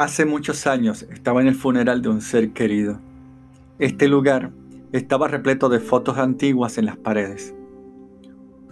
[0.00, 2.98] Hace muchos años estaba en el funeral de un ser querido.
[3.78, 4.50] Este lugar
[4.92, 7.54] estaba repleto de fotos antiguas en las paredes.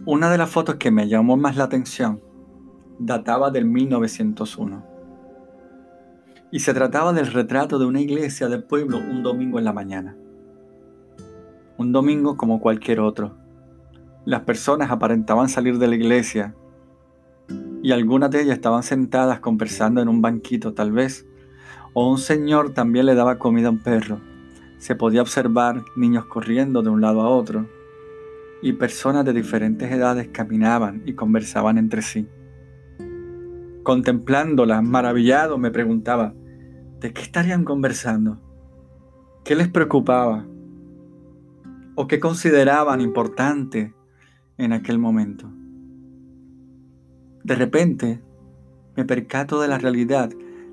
[0.07, 2.23] Una de las fotos que me llamó más la atención
[2.99, 4.87] databa del 1901
[6.51, 10.17] y se trataba del retrato de una iglesia del pueblo un domingo en la mañana.
[11.77, 13.37] Un domingo como cualquier otro.
[14.25, 16.55] Las personas aparentaban salir de la iglesia
[17.83, 21.27] y algunas de ellas estaban sentadas conversando en un banquito tal vez,
[21.93, 24.21] o un señor también le daba comida a un perro.
[24.79, 27.67] Se podía observar niños corriendo de un lado a otro,
[28.63, 32.29] y personas de diferentes edades caminaban y conversaban entre sí.
[33.83, 36.35] Contemplándolas, maravillado, me preguntaba,
[37.01, 38.41] ¿de qué estarían conversando?
[39.45, 40.47] ¿Qué les preocupaba?
[41.95, 43.95] ¿O qué consideraban importante
[44.59, 45.51] en aquel momento?
[47.49, 48.21] De repente,
[48.95, 50.29] me percato de la realidad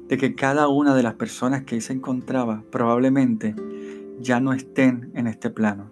[0.10, 3.56] de que cada una de las personas que ahí se encontraba probablemente
[4.20, 5.90] ya no estén en este plano.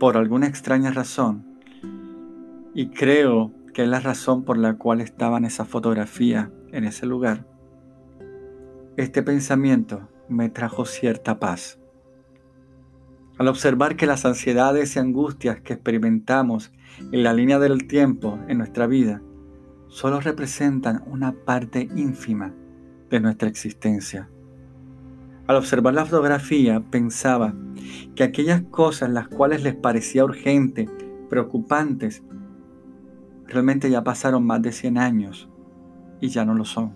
[0.00, 1.44] Por alguna extraña razón.
[2.74, 7.46] Y creo que es la razón por la cual estaban esas fotografías en ese lugar.
[8.96, 11.78] Este pensamiento me trajo cierta paz.
[13.38, 16.72] Al observar que las ansiedades y angustias que experimentamos
[17.12, 19.22] en la línea del tiempo en nuestra vida
[19.88, 22.52] solo representan una parte ínfima
[23.10, 24.28] de nuestra existencia.
[25.46, 27.54] Al observar la fotografía pensaba
[28.14, 30.88] que aquellas cosas las cuales les parecía urgente,
[31.30, 32.22] preocupantes,
[33.46, 35.48] realmente ya pasaron más de 100 años
[36.20, 36.92] y ya no lo son.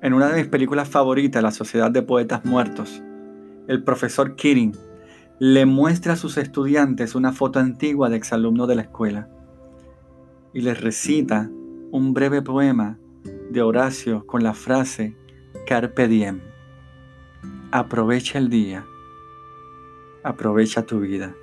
[0.00, 3.02] En una de mis películas favoritas, La Sociedad de Poetas Muertos,
[3.66, 4.72] el profesor Kirin
[5.40, 9.28] le muestra a sus estudiantes una foto antigua de exalumno de la escuela
[10.52, 11.50] y les recita
[11.90, 12.98] un breve poema
[13.50, 15.16] de Horacio con la frase
[15.66, 16.40] Carpe diem.
[17.72, 18.84] Aprovecha el día,
[20.24, 21.34] aprovecha tu vida.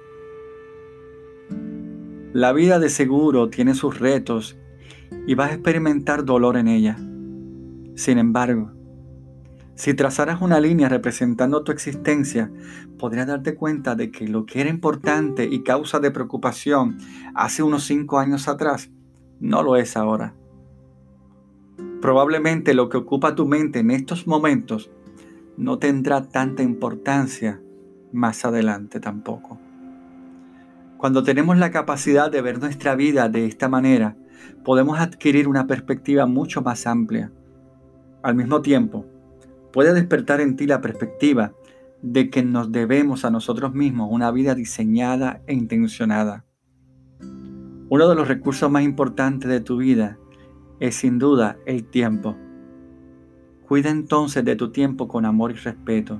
[2.33, 4.57] La vida de seguro tiene sus retos
[5.25, 6.97] y vas a experimentar dolor en ella.
[7.95, 8.71] Sin embargo,
[9.75, 12.51] si trazaras una línea representando tu existencia,
[12.97, 16.97] podrías darte cuenta de que lo que era importante y causa de preocupación
[17.35, 18.91] hace unos cinco años atrás
[19.39, 20.33] no lo es ahora.
[22.01, 24.91] Probablemente lo que ocupa tu mente en estos momentos
[25.57, 27.59] no tendrá tanta importancia
[28.13, 29.59] más adelante tampoco.
[30.97, 34.15] Cuando tenemos la capacidad de ver nuestra vida de esta manera,
[34.63, 37.31] podemos adquirir una perspectiva mucho más amplia.
[38.23, 39.05] Al mismo tiempo,
[39.71, 41.53] puede despertar en ti la perspectiva
[42.01, 46.46] de que nos debemos a nosotros mismos una vida diseñada e intencionada.
[47.89, 50.17] Uno de los recursos más importantes de tu vida
[50.81, 52.35] es sin duda el tiempo.
[53.65, 56.19] Cuida entonces de tu tiempo con amor y respeto.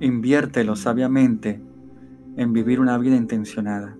[0.00, 1.62] Inviértelo sabiamente
[2.36, 3.96] en vivir una vida intencionada.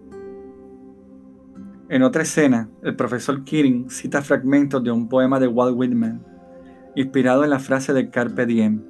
[1.89, 6.25] En otra escena, el profesor Kirin cita fragmentos de un poema de Walt Whitman,
[6.97, 8.83] inspirado en la frase de Carpe Diem.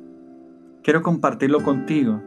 [0.82, 2.22] Quiero compartirlo contigo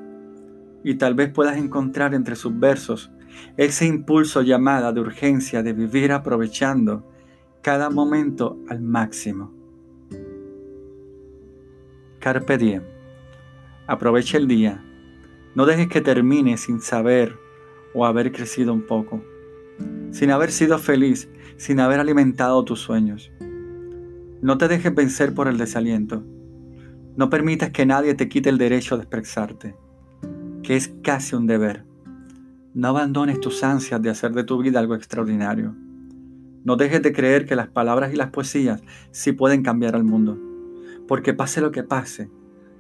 [0.84, 3.12] y tal vez puedas encontrar entre sus versos
[3.58, 7.04] ese impulso llamada de urgencia de vivir aprovechando
[7.62, 9.54] cada momento al máximo.
[12.20, 12.84] Carpe diem.
[13.88, 14.84] Aprovecha el día.
[15.56, 17.38] No dejes que termine sin saber
[17.94, 19.24] o haber crecido un poco,
[20.12, 23.32] sin haber sido feliz, sin haber alimentado tus sueños.
[24.42, 26.24] No te dejes vencer por el desaliento.
[27.16, 29.76] No permitas que nadie te quite el derecho de expresarte,
[30.64, 31.86] que es casi un deber.
[32.76, 35.76] No abandones tus ansias de hacer de tu vida algo extraordinario.
[36.64, 38.82] No dejes de creer que las palabras y las poesías
[39.12, 40.40] sí pueden cambiar al mundo.
[41.08, 42.32] Porque pase lo que pase,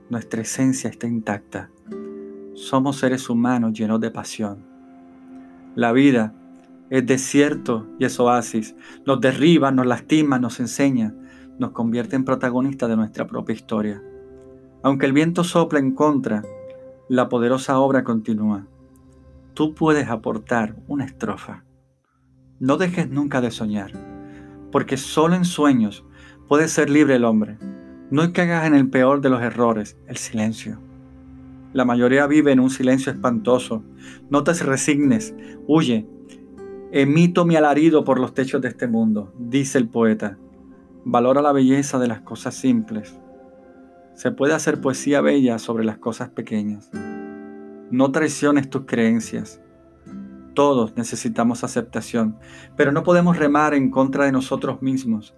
[0.10, 1.69] nuestra esencia está intacta.
[2.56, 4.66] Somos seres humanos llenos de pasión.
[5.75, 6.34] La vida
[6.89, 8.75] es desierto y es oasis.
[9.06, 11.13] Nos derriba, nos lastima, nos enseña,
[11.60, 14.01] nos convierte en protagonistas de nuestra propia historia.
[14.81, 16.42] Aunque el viento sopla en contra,
[17.10, 18.68] la poderosa obra continúa
[19.53, 21.63] tú puedes aportar una estrofa.
[22.59, 23.91] No dejes nunca de soñar,
[24.71, 26.05] porque solo en sueños
[26.47, 27.57] puede ser libre el hombre.
[28.09, 30.79] No caigas en el peor de los errores, el silencio.
[31.73, 33.83] La mayoría vive en un silencio espantoso.
[34.29, 35.33] No te resignes,
[35.67, 36.07] huye.
[36.91, 40.38] Emito mi alarido por los techos de este mundo, dice el poeta.
[41.05, 43.19] Valora la belleza de las cosas simples.
[44.13, 46.91] Se puede hacer poesía bella sobre las cosas pequeñas.
[47.94, 49.62] No traiciones tus creencias.
[50.56, 52.40] Todos necesitamos aceptación,
[52.75, 55.36] pero no podemos remar en contra de nosotros mismos.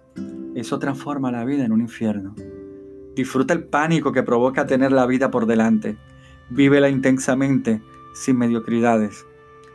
[0.54, 2.34] Eso transforma la vida en un infierno.
[3.14, 5.98] Disfruta el pánico que provoca tener la vida por delante.
[6.48, 7.82] Vívela intensamente,
[8.14, 9.26] sin mediocridades.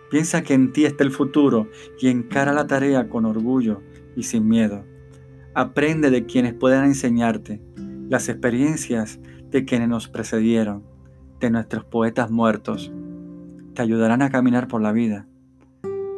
[0.09, 1.67] Piensa que en ti está el futuro
[1.99, 3.83] y encara la tarea con orgullo
[4.15, 4.83] y sin miedo.
[5.53, 7.61] Aprende de quienes puedan enseñarte,
[8.09, 9.19] las experiencias
[9.51, 10.90] de quienes nos precedieron,
[11.41, 12.91] de nuestros poetas muertos.
[13.73, 15.27] Te ayudarán a caminar por la vida.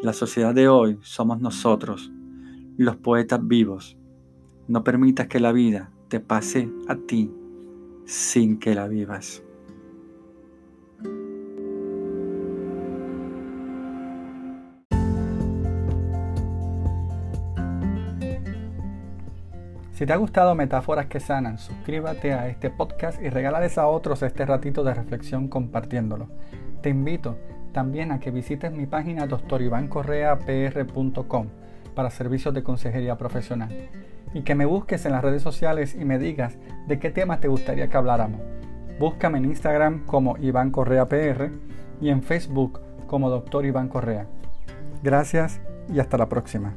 [0.02, 2.12] La sociedad de hoy somos nosotros,
[2.78, 3.98] los poetas vivos.
[4.68, 7.32] No permitas que la vida te pase a ti
[8.06, 9.44] sin que la vivas.
[19.94, 24.24] Si te ha gustado Metáforas que Sanan, suscríbete a este podcast y regálales a otros
[24.24, 26.30] este ratito de reflexión compartiéndolo.
[26.82, 27.38] Te invito
[27.74, 31.48] también a que visites mi página doctorivancorreapr.com
[31.94, 33.70] para servicios de consejería profesional
[34.34, 36.58] y que me busques en las redes sociales y me digas
[36.88, 38.42] de qué temas te gustaría que habláramos.
[39.00, 41.52] Búscame en Instagram como Iván Correa PR
[42.02, 44.26] y en Facebook como Doctor Iván Correa.
[45.04, 46.74] Gracias y hasta la próxima.